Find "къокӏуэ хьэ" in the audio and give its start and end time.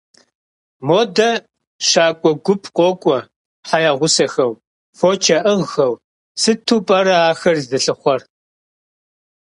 2.75-3.77